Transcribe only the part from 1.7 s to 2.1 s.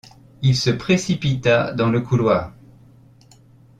dans le